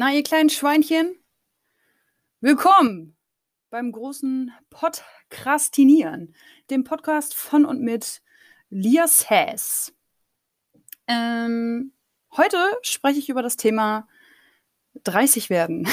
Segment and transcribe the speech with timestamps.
[0.00, 1.16] Na, ihr kleinen Schweinchen,
[2.40, 3.16] willkommen
[3.68, 6.36] beim großen Podcastinieren,
[6.70, 8.22] dem Podcast von und mit
[8.70, 9.92] Lias Hess.
[11.08, 11.94] Ähm,
[12.36, 14.06] heute spreche ich über das Thema
[15.02, 15.88] 30 werden.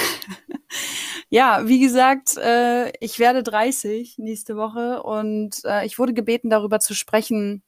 [1.29, 6.79] ja, wie gesagt, äh, ich werde 30 nächste Woche und äh, ich wurde gebeten, darüber
[6.79, 7.63] zu sprechen,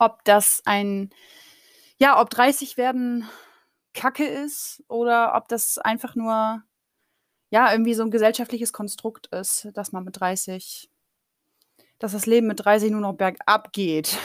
[0.00, 1.10] ob das ein,
[1.98, 3.28] ja, ob 30 werden
[3.94, 6.62] Kacke ist oder ob das einfach nur,
[7.50, 10.90] ja, irgendwie so ein gesellschaftliches Konstrukt ist, dass man mit 30,
[11.98, 14.18] dass das Leben mit 30 nur noch bergab geht.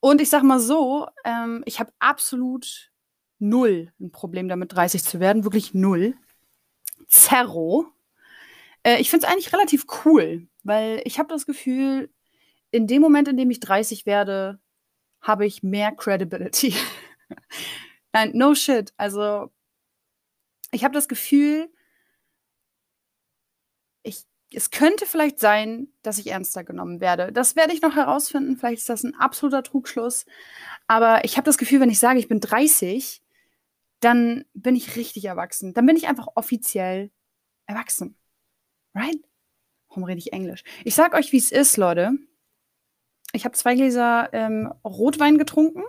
[0.00, 2.92] Und ich sag mal so, ähm, ich habe absolut
[3.38, 5.44] null ein Problem damit, 30 zu werden.
[5.44, 6.14] Wirklich null.
[7.08, 7.86] Zerro.
[8.82, 12.10] Äh, ich finde es eigentlich relativ cool, weil ich habe das Gefühl,
[12.70, 14.60] in dem Moment, in dem ich 30 werde,
[15.20, 16.74] habe ich mehr Credibility.
[18.12, 18.92] Nein, no shit.
[18.96, 19.50] Also,
[20.70, 21.72] ich habe das Gefühl,
[24.02, 27.32] ich, es könnte vielleicht sein, dass ich ernster genommen werde.
[27.32, 28.56] Das werde ich noch herausfinden.
[28.56, 30.26] Vielleicht ist das ein absoluter Trugschluss.
[30.86, 33.22] Aber ich habe das Gefühl, wenn ich sage, ich bin 30,
[34.00, 35.74] dann bin ich richtig erwachsen.
[35.74, 37.10] Dann bin ich einfach offiziell
[37.66, 38.16] erwachsen.
[38.94, 39.18] Right?
[39.88, 40.62] Warum rede ich Englisch?
[40.84, 42.12] Ich sag euch, wie es ist, Leute.
[43.32, 45.82] Ich habe zwei Gläser ähm, Rotwein getrunken.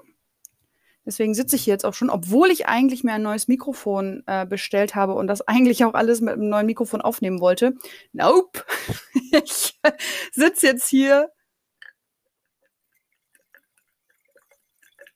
[1.08, 4.45] Deswegen sitze ich hier jetzt auch schon, obwohl ich eigentlich mir ein neues Mikrofon äh,
[4.45, 7.75] bestellt habe und das eigentlich auch alles mit einem neuen Mikrofon aufnehmen wollte.
[8.11, 8.66] Nope.
[9.31, 9.80] ich
[10.33, 11.31] sitze jetzt hier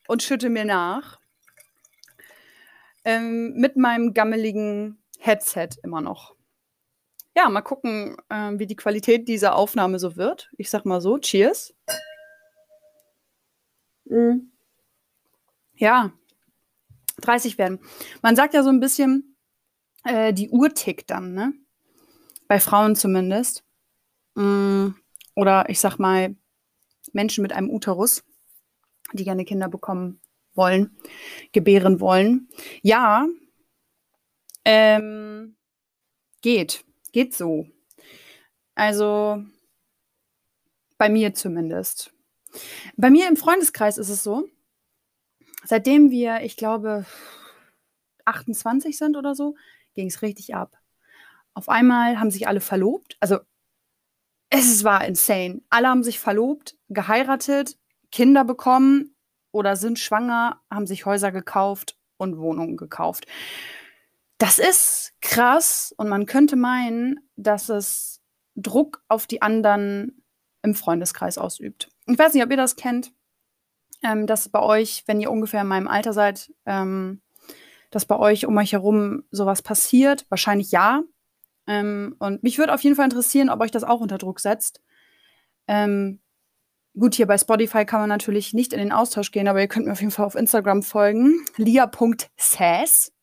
[0.08, 1.19] und schütte mir nach.
[3.03, 6.38] Ähm, mit meinem gammeligen Headset immer noch.
[7.36, 10.50] Ja, mal gucken, äh, wie die Qualität dieser Aufnahme so wird.
[10.58, 11.73] Ich sag mal so, cheers.
[14.06, 14.51] Mhm.
[15.82, 16.14] Ja,
[17.22, 17.80] 30 werden.
[18.22, 19.36] Man sagt ja so ein bisschen,
[20.04, 21.54] äh, die Uhr tickt dann, ne?
[22.48, 23.64] Bei Frauen zumindest.
[24.36, 24.96] Mhm.
[25.36, 26.36] Oder ich sag mal,
[27.14, 28.24] Menschen mit einem Uterus,
[29.14, 30.22] die gerne Kinder bekommen
[30.53, 30.96] wollen,
[31.52, 32.48] gebären wollen.
[32.84, 33.25] Ja,
[34.63, 35.56] ähm,
[36.44, 36.86] geht.
[37.12, 37.66] Geht so.
[38.75, 39.44] Also
[41.00, 42.13] bei mir zumindest.
[42.98, 44.48] Bei mir im Freundeskreis ist es so,
[45.64, 47.06] seitdem wir, ich glaube,
[48.26, 49.56] 28 sind oder so,
[49.94, 50.78] ging es richtig ab.
[51.54, 53.18] Auf einmal haben sich alle verlobt.
[53.20, 53.40] Also
[54.50, 55.62] es war insane.
[55.70, 57.78] Alle haben sich verlobt, geheiratet,
[58.12, 59.16] Kinder bekommen
[59.52, 63.26] oder sind schwanger, haben sich Häuser gekauft und Wohnungen gekauft.
[64.38, 68.22] Das ist krass und man könnte meinen, dass es
[68.56, 70.24] Druck auf die anderen
[70.64, 71.90] im Freundeskreis ausübt.
[72.08, 73.14] Ich weiß nicht, ob ihr das kennt,
[74.03, 77.22] ähm, dass bei euch, wenn ihr ungefähr in meinem Alter seid, ähm,
[77.89, 80.25] dass bei euch um euch herum sowas passiert.
[80.29, 81.01] Wahrscheinlich ja.
[81.67, 84.81] Ähm, und mich würde auf jeden Fall interessieren, ob euch das auch unter Druck setzt.
[85.67, 86.19] Ähm,
[86.97, 89.85] Gut, hier bei Spotify kann man natürlich nicht in den Austausch gehen, aber ihr könnt
[89.85, 93.13] mir auf jeden Fall auf Instagram folgen, lia.sass.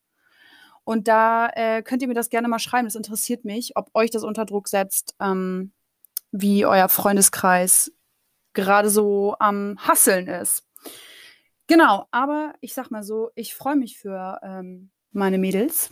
[0.84, 2.86] Und da äh, könnt ihr mir das gerne mal schreiben.
[2.86, 5.72] Das interessiert mich, ob euch das unter Druck setzt, ähm,
[6.32, 7.92] wie euer Freundeskreis
[8.54, 10.64] gerade so am Hasseln ist.
[11.68, 15.90] Genau, aber ich sag mal so, ich freue mich für ähm, meine Mädels.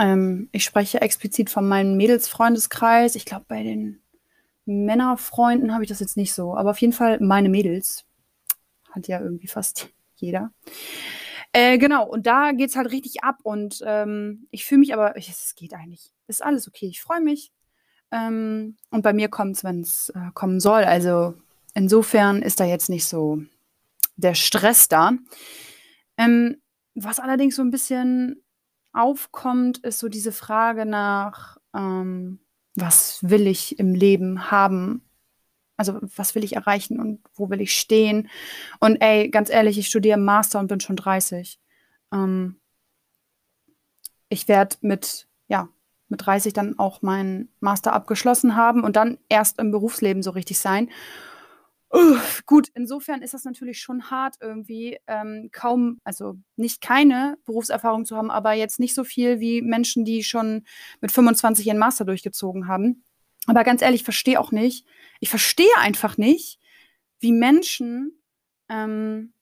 [0.00, 3.16] Ähm, ich spreche explizit von meinem Mädelsfreundeskreis.
[3.16, 4.00] Ich glaube, bei den
[4.64, 8.04] Männerfreunden habe ich das jetzt nicht so, aber auf jeden Fall meine Mädels.
[8.92, 10.52] Hat ja irgendwie fast jeder.
[11.52, 15.16] Äh, genau, und da geht es halt richtig ab und ähm, ich fühle mich aber,
[15.16, 17.50] es geht eigentlich, ist alles okay, ich freue mich.
[18.12, 20.84] Ähm, und bei mir kommt es, wenn es äh, kommen soll.
[20.84, 21.34] Also
[21.74, 23.42] insofern ist da jetzt nicht so
[24.16, 25.12] der Stress da.
[26.16, 26.56] Ähm,
[26.94, 28.42] was allerdings so ein bisschen
[28.92, 32.40] aufkommt, ist so diese Frage nach, ähm,
[32.74, 35.02] was will ich im Leben haben?
[35.76, 38.28] Also, was will ich erreichen und wo will ich stehen?
[38.80, 41.58] Und ey, ganz ehrlich, ich studiere Master und bin schon 30.
[42.12, 42.56] Ähm,
[44.28, 45.68] ich werde mit, ja,
[46.08, 50.58] mit 30 dann auch meinen Master abgeschlossen haben und dann erst im Berufsleben so richtig
[50.58, 50.90] sein.
[51.96, 58.04] Uh, gut, insofern ist das natürlich schon hart, irgendwie ähm, kaum, also nicht keine Berufserfahrung
[58.04, 60.66] zu haben, aber jetzt nicht so viel wie Menschen, die schon
[61.00, 63.02] mit 25 ihren Master durchgezogen haben.
[63.46, 64.86] Aber ganz ehrlich, ich verstehe auch nicht,
[65.20, 66.58] ich verstehe einfach nicht,
[67.18, 68.20] wie Menschen
[68.68, 69.32] ähm,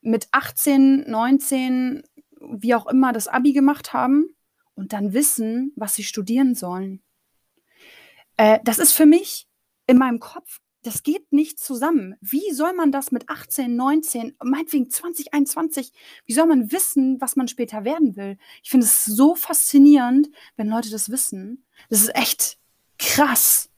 [0.00, 2.02] mit 18, 19,
[2.40, 4.34] wie auch immer, das Abi gemacht haben
[4.74, 7.04] und dann wissen, was sie studieren sollen.
[8.36, 9.46] Äh, das ist für mich
[9.86, 12.16] in meinem Kopf das geht nicht zusammen.
[12.20, 15.92] Wie soll man das mit 18, 19, meinetwegen 20, 21,
[16.24, 18.38] wie soll man wissen, was man später werden will?
[18.62, 21.64] Ich finde es so faszinierend, wenn Leute das wissen.
[21.90, 22.58] Das ist echt
[22.98, 23.70] krass.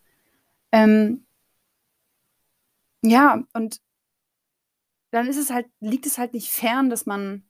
[0.72, 1.24] Ähm,
[3.02, 3.80] ja, und
[5.10, 7.44] dann ist es halt, liegt es halt nicht fern, dass man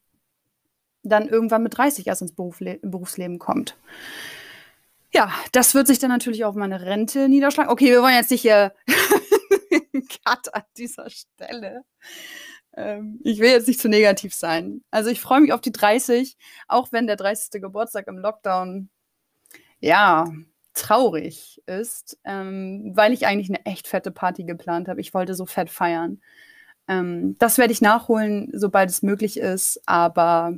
[1.03, 3.77] dann irgendwann mit 30 erst ins Berufle Berufsleben kommt.
[5.13, 7.71] Ja, das wird sich dann natürlich auf meine Rente niederschlagen.
[7.71, 8.73] Okay, wir wollen jetzt nicht hier
[10.31, 11.85] Cut an dieser Stelle.
[12.75, 14.83] Ähm, ich will jetzt nicht zu negativ sein.
[14.91, 16.37] Also ich freue mich auf die 30,
[16.69, 17.61] auch wenn der 30.
[17.61, 18.89] Geburtstag im Lockdown,
[19.81, 20.31] ja,
[20.75, 25.01] traurig ist, ähm, weil ich eigentlich eine echt fette Party geplant habe.
[25.01, 26.21] Ich wollte so fett feiern.
[26.87, 30.55] Ähm, das werde ich nachholen, sobald es möglich ist, aber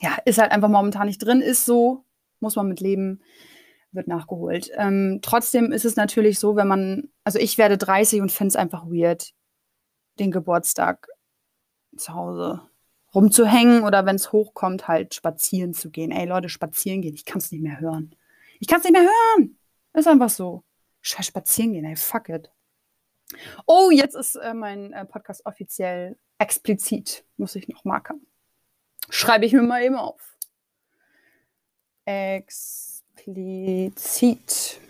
[0.00, 2.04] ja, ist halt einfach momentan nicht drin, ist so,
[2.40, 3.20] muss man mit leben,
[3.92, 4.70] wird nachgeholt.
[4.76, 8.56] Ähm, trotzdem ist es natürlich so, wenn man, also ich werde 30 und finde es
[8.56, 9.32] einfach weird,
[10.18, 11.08] den Geburtstag
[11.96, 12.62] zu Hause
[13.14, 16.10] rumzuhängen oder wenn es hochkommt, halt spazieren zu gehen.
[16.10, 18.14] Ey Leute, spazieren gehen, ich kann es nicht mehr hören.
[18.60, 19.58] Ich kann es nicht mehr hören.
[19.94, 20.64] Ist einfach so.
[21.00, 22.50] Scheiß spazieren gehen, ey, fuck it.
[23.66, 27.24] Oh, jetzt ist äh, mein äh, Podcast offiziell explizit.
[27.36, 28.20] Muss ich noch markern.
[29.10, 30.36] Schreibe ich mir mal eben auf.
[33.28, 34.80] Explizit.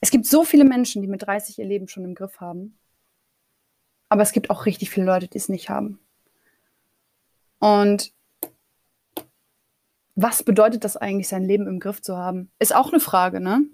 [0.00, 2.78] Es gibt so viele Menschen, die mit 30 ihr Leben schon im Griff haben.
[4.10, 5.98] Aber es gibt auch richtig viele Leute, die es nicht haben.
[7.58, 8.12] Und
[10.14, 12.50] was bedeutet das eigentlich, sein Leben im Griff zu haben?
[12.58, 13.64] Ist auch eine Frage, ne?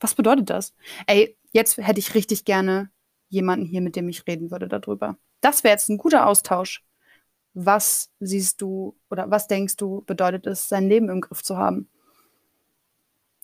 [0.00, 0.74] Was bedeutet das?
[1.06, 2.90] Ey, jetzt hätte ich richtig gerne
[3.28, 5.16] jemanden hier, mit dem ich reden würde darüber.
[5.40, 6.84] Das wäre jetzt ein guter Austausch.
[7.54, 11.88] Was siehst du oder was denkst du, bedeutet es, sein Leben im Griff zu haben?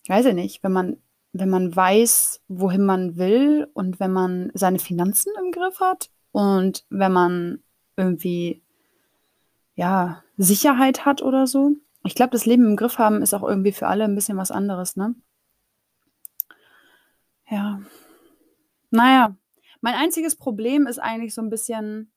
[0.07, 0.97] Weiß ich nicht, wenn man,
[1.31, 6.85] wenn man weiß, wohin man will und wenn man seine Finanzen im Griff hat und
[6.89, 7.63] wenn man
[7.95, 8.63] irgendwie
[9.75, 11.75] ja, Sicherheit hat oder so.
[12.03, 14.51] Ich glaube, das Leben im Griff haben ist auch irgendwie für alle ein bisschen was
[14.51, 15.15] anderes, ne?
[17.49, 17.81] Ja.
[18.91, 19.35] Naja,
[19.81, 22.11] mein einziges Problem ist eigentlich so ein bisschen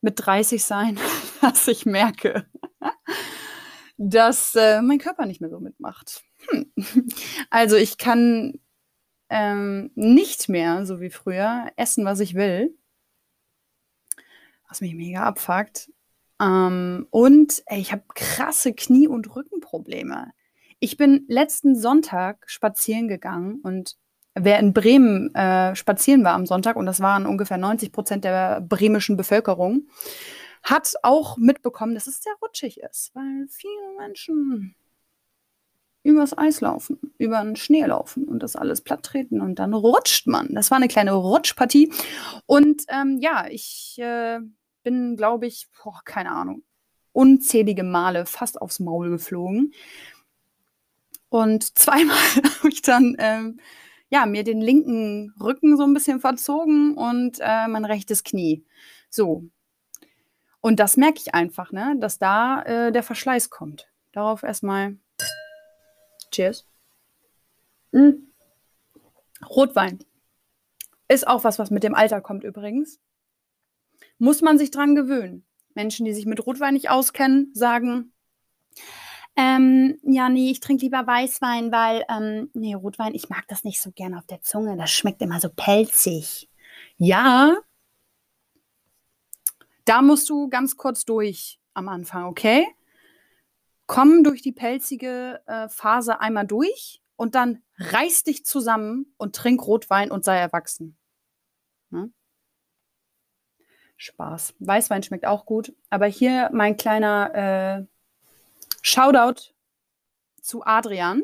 [0.00, 0.98] mit 30 sein,
[1.40, 2.46] dass ich merke,
[3.96, 6.22] dass äh, mein Körper nicht mehr so mitmacht.
[7.50, 8.60] Also ich kann
[9.30, 12.76] ähm, nicht mehr, so wie früher, essen, was ich will.
[14.68, 15.90] Was mich mega abfuckt.
[16.40, 20.32] Ähm, und ey, ich habe krasse Knie- und Rückenprobleme.
[20.78, 23.96] Ich bin letzten Sonntag spazieren gegangen und
[24.34, 28.60] wer in Bremen äh, spazieren war am Sonntag, und das waren ungefähr 90 Prozent der
[28.60, 29.88] bremischen Bevölkerung,
[30.62, 34.76] hat auch mitbekommen, dass es sehr rutschig ist, weil viele Menschen
[36.08, 40.26] übers Eis laufen, über den Schnee laufen und das alles platt treten und dann rutscht
[40.26, 40.48] man.
[40.54, 41.92] Das war eine kleine Rutschpartie.
[42.46, 44.40] Und ähm, ja, ich äh,
[44.82, 46.62] bin, glaube ich, boah, keine Ahnung,
[47.12, 49.72] unzählige Male fast aufs Maul geflogen.
[51.28, 52.16] Und zweimal
[52.58, 53.60] habe ich dann ähm,
[54.08, 58.64] ja, mir den linken Rücken so ein bisschen verzogen und äh, mein rechtes Knie.
[59.10, 59.44] So.
[60.62, 63.88] Und das merke ich einfach, ne, dass da äh, der Verschleiß kommt.
[64.12, 64.96] Darauf erstmal
[66.30, 66.66] Cheers.
[67.92, 68.10] Mm.
[69.48, 69.98] Rotwein.
[71.08, 73.00] Ist auch was, was mit dem Alter kommt übrigens.
[74.18, 75.44] Muss man sich dran gewöhnen.
[75.74, 78.12] Menschen, die sich mit Rotwein nicht auskennen, sagen,
[79.36, 83.80] ähm, ja, nee, ich trinke lieber Weißwein, weil, ähm, nee, Rotwein, ich mag das nicht
[83.80, 84.76] so gerne auf der Zunge.
[84.76, 86.50] Das schmeckt immer so pelzig.
[86.96, 87.56] Ja,
[89.84, 92.66] da musst du ganz kurz durch am Anfang, okay?
[93.88, 99.66] Komm durch die pelzige äh, Phase einmal durch und dann reiß dich zusammen und trink
[99.66, 100.98] Rotwein und sei erwachsen.
[101.88, 102.12] Ne?
[103.96, 104.54] Spaß.
[104.58, 107.86] Weißwein schmeckt auch gut, aber hier mein kleiner äh,
[108.82, 109.54] Shoutout
[110.42, 111.22] zu Adrian,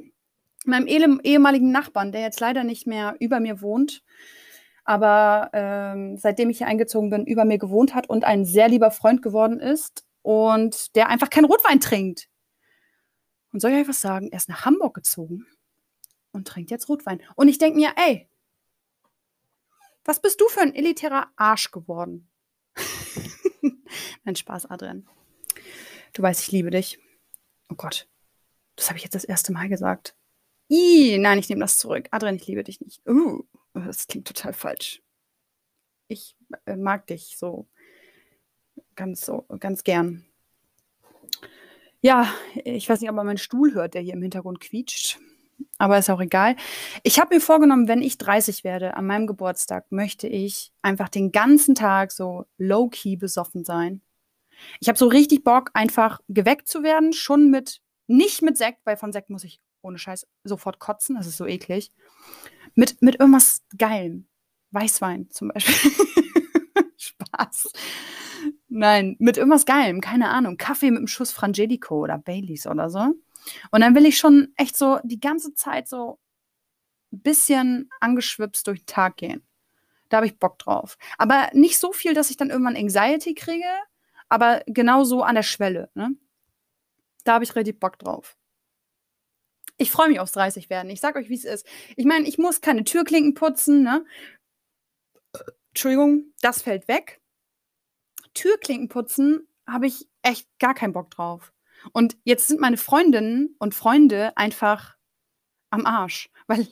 [0.64, 0.86] meinem
[1.22, 4.02] ehemaligen Nachbarn, der jetzt leider nicht mehr über mir wohnt,
[4.84, 8.90] aber ähm, seitdem ich hier eingezogen bin, über mir gewohnt hat und ein sehr lieber
[8.90, 12.30] Freund geworden ist und der einfach keinen Rotwein trinkt.
[13.54, 14.32] Und soll ich euch was sagen?
[14.32, 15.46] Er ist nach Hamburg gezogen
[16.32, 17.22] und trinkt jetzt Rotwein.
[17.36, 18.28] Und ich denke mir, ey,
[20.04, 22.28] was bist du für ein elitärer Arsch geworden?
[24.24, 25.08] Nein, Spaß, Adrian.
[26.14, 26.98] Du weißt, ich liebe dich.
[27.68, 28.08] Oh Gott,
[28.74, 30.16] das habe ich jetzt das erste Mal gesagt.
[30.68, 32.08] Ih, nein, ich nehme das zurück.
[32.10, 33.06] Adrian, ich liebe dich nicht.
[33.06, 35.00] Uh, das klingt total falsch.
[36.08, 36.34] Ich
[36.66, 37.68] äh, mag dich so
[38.96, 40.26] ganz so ganz gern.
[42.04, 42.30] Ja,
[42.66, 45.18] ich weiß nicht, ob man meinen Stuhl hört, der hier im Hintergrund quietscht.
[45.78, 46.54] Aber ist auch egal.
[47.02, 51.32] Ich habe mir vorgenommen, wenn ich 30 werde, an meinem Geburtstag, möchte ich einfach den
[51.32, 54.02] ganzen Tag so low-key besoffen sein.
[54.80, 58.98] Ich habe so richtig Bock, einfach geweckt zu werden, schon mit, nicht mit Sekt, weil
[58.98, 61.90] von Sekt muss ich ohne Scheiß sofort kotzen, das ist so eklig.
[62.74, 64.28] Mit, mit irgendwas Geilem.
[64.72, 65.90] Weißwein zum Beispiel.
[66.98, 67.72] Spaß.
[68.68, 70.56] Nein, mit irgendwas Geilem, keine Ahnung.
[70.56, 73.14] Kaffee mit einem Schuss Frangelico oder Baileys oder so.
[73.70, 76.18] Und dann will ich schon echt so die ganze Zeit so
[77.12, 79.46] ein bisschen angeschwipst durch den Tag gehen.
[80.08, 80.96] Da habe ich Bock drauf.
[81.18, 83.66] Aber nicht so viel, dass ich dann irgendwann Anxiety kriege,
[84.28, 85.90] aber genau so an der Schwelle.
[85.94, 86.16] Ne?
[87.24, 88.36] Da habe ich richtig Bock drauf.
[89.76, 90.90] Ich freue mich aufs 30 werden.
[90.90, 91.66] Ich sag euch, wie es ist.
[91.96, 94.04] Ich meine, ich muss keine Türklinken putzen, ne?
[95.70, 97.20] Entschuldigung, das fällt weg.
[98.34, 101.52] Türklinken putzen habe ich echt gar keinen Bock drauf.
[101.92, 104.96] Und jetzt sind meine Freundinnen und Freunde einfach
[105.70, 106.68] am Arsch, weil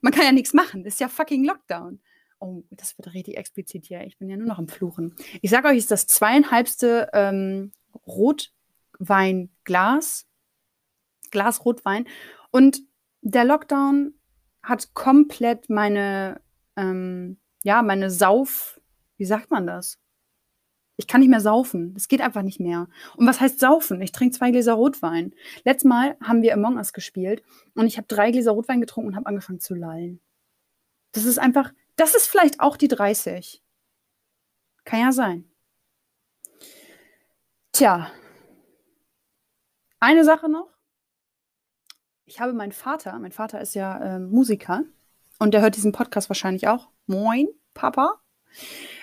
[0.00, 0.84] man kann ja nichts machen.
[0.84, 2.00] Das ist ja fucking Lockdown.
[2.38, 4.02] Oh, das wird richtig explizit hier.
[4.02, 5.14] Ich bin ja nur noch am Fluchen.
[5.40, 7.72] Ich sage euch, ist das zweieinhalbste ähm,
[8.06, 10.26] Rotweinglas,
[11.30, 12.06] Glas Rotwein.
[12.50, 12.82] Und
[13.22, 14.12] der Lockdown
[14.62, 16.42] hat komplett meine,
[16.76, 18.78] ähm, ja, meine Sauf,
[19.16, 19.98] wie sagt man das?
[20.96, 21.94] Ich kann nicht mehr saufen.
[21.96, 22.88] Es geht einfach nicht mehr.
[23.16, 24.00] Und was heißt saufen?
[24.00, 25.34] Ich trinke zwei Gläser Rotwein.
[25.64, 27.42] Letztes Mal haben wir Among Us gespielt
[27.74, 30.20] und ich habe drei Gläser Rotwein getrunken und habe angefangen zu lallen.
[31.12, 33.62] Das ist einfach, das ist vielleicht auch die 30.
[34.84, 35.44] Kann ja sein.
[37.72, 38.10] Tja,
[40.00, 40.68] eine Sache noch.
[42.24, 44.82] Ich habe meinen Vater, mein Vater ist ja äh, Musiker
[45.38, 46.88] und der hört diesen Podcast wahrscheinlich auch.
[47.06, 48.20] Moin, Papa.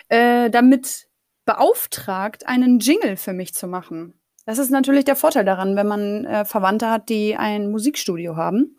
[0.10, 1.08] Äh, damit
[1.46, 4.14] beauftragt, einen Jingle für mich zu machen.
[4.46, 8.78] Das ist natürlich der Vorteil daran, wenn man äh, Verwandte hat, die ein Musikstudio haben.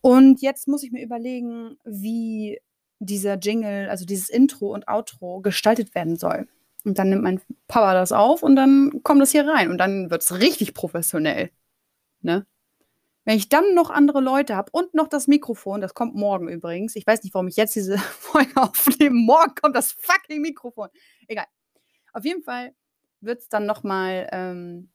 [0.00, 2.60] Und jetzt muss ich mir überlegen, wie
[2.98, 6.48] dieser Jingle, also dieses Intro und Outro gestaltet werden soll.
[6.84, 10.10] Und dann nimmt mein Papa das auf und dann kommt das hier rein und dann
[10.10, 11.50] wird es richtig professionell.
[12.20, 12.46] Ne?
[13.24, 16.94] Wenn ich dann noch andere Leute habe und noch das Mikrofon, das kommt morgen übrigens.
[16.94, 19.16] Ich weiß nicht, warum ich jetzt diese Folge aufnehme.
[19.16, 20.88] Morgen kommt das fucking Mikrofon.
[21.26, 21.46] Egal.
[22.14, 22.74] Auf jeden Fall
[23.20, 24.88] wird es dann nochmal ähm,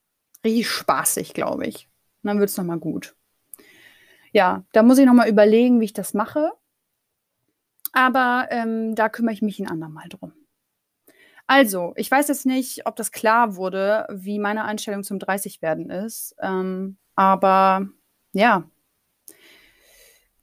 [0.43, 1.87] richtig spaßig, glaube ich.
[2.23, 3.15] Und dann wird es nochmal gut.
[4.31, 6.51] Ja, da muss ich nochmal überlegen, wie ich das mache.
[7.91, 10.33] Aber ähm, da kümmere ich mich ein andermal drum.
[11.47, 16.35] Also, ich weiß jetzt nicht, ob das klar wurde, wie meine Einstellung zum 30-Werden ist.
[16.39, 17.87] Ähm, aber
[18.33, 18.69] ja,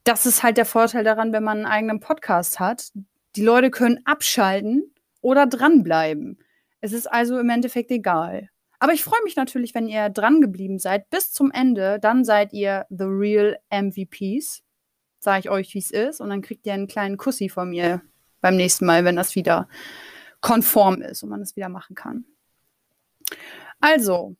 [0.03, 2.91] das ist halt der Vorteil daran, wenn man einen eigenen Podcast hat.
[3.35, 6.39] Die Leute können abschalten oder dranbleiben.
[6.87, 8.49] Es ist also im Endeffekt egal.
[8.79, 11.99] Aber ich freue mich natürlich, wenn ihr dran geblieben seid bis zum Ende.
[11.99, 14.63] Dann seid ihr the real MVPs.
[15.19, 16.21] Sage ich euch, wie es ist.
[16.21, 18.01] Und dann kriegt ihr einen kleinen Kussi von mir
[18.39, 19.67] beim nächsten Mal, wenn das wieder
[20.39, 22.23] konform ist und man es wieder machen kann.
[23.81, 24.37] Also,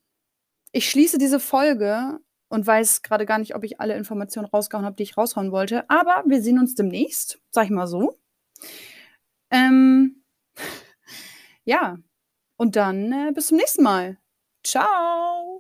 [0.72, 4.96] ich schließe diese Folge und weiß gerade gar nicht, ob ich alle Informationen rausgehauen habe,
[4.96, 5.90] die ich raushauen wollte.
[5.90, 8.18] Aber wir sehen uns demnächst, sag ich mal so.
[9.52, 10.24] Ähm,
[11.66, 11.98] ja,
[12.58, 14.18] und dann äh, bis zum nächsten Mal.
[14.64, 15.48] Ciao.